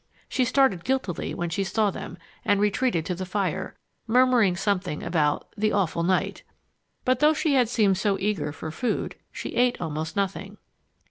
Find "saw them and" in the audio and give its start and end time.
1.63-2.59